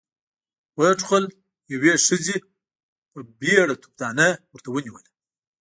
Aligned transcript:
ويې 0.77 0.91
ټوخل، 0.99 1.25
يوې 1.73 1.93
ښځې 2.05 2.37
په 3.11 3.19
بيړه 3.39 3.75
توفدانۍ 3.81 4.31
ورته 4.51 4.69
ونېوله. 4.71 5.09